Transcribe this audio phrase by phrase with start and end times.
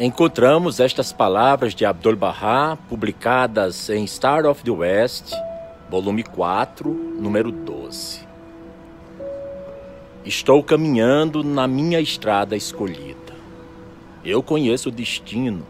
[0.00, 5.34] encontramos estas palavras de Abdul Bahá publicadas em Star of the West,
[5.90, 6.90] volume 4,
[7.20, 8.26] número 12.
[10.24, 13.34] Estou caminhando na minha estrada escolhida.
[14.24, 15.66] Eu conheço o destino.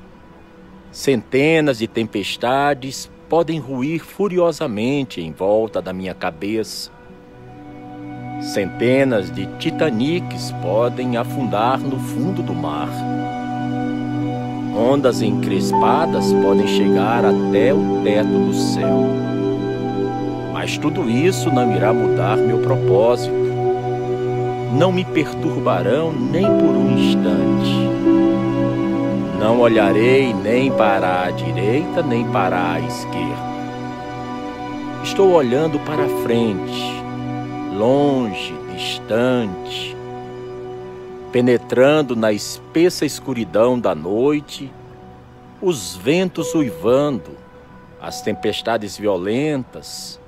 [0.92, 6.92] Centenas de tempestades podem ruir furiosamente em volta da minha cabeça.
[8.40, 13.39] Centenas de titaniques podem afundar no fundo do mar.
[14.76, 19.06] Ondas encrespadas podem chegar até o teto do céu.
[20.52, 23.34] Mas tudo isso não irá mudar meu propósito.
[24.72, 27.90] Não me perturbarão nem por um instante.
[29.40, 33.50] Não olharei nem para a direita nem para a esquerda.
[35.02, 37.02] Estou olhando para frente,
[37.72, 39.96] longe, distante,
[41.32, 44.70] penetrando na espessa escuridão da noite,
[45.62, 47.36] os ventos uivando,
[48.00, 50.18] as tempestades violentas,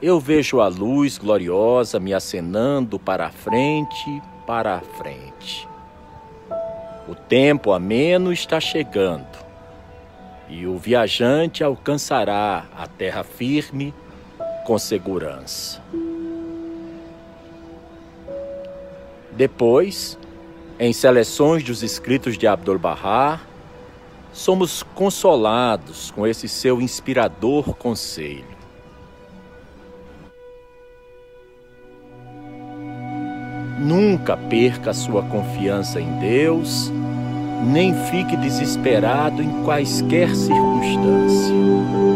[0.00, 5.68] eu vejo a luz gloriosa me acenando para a frente, para a frente.
[7.08, 9.26] O tempo ameno está chegando
[10.48, 13.92] e o viajante alcançará a terra firme
[14.64, 15.82] com segurança.
[19.38, 20.18] Depois,
[20.80, 23.38] em seleções dos escritos de Abdu'l-Bahá,
[24.32, 28.58] somos consolados com esse seu inspirador conselho.
[33.78, 36.92] Nunca perca sua confiança em Deus,
[37.64, 42.07] nem fique desesperado em quaisquer circunstância.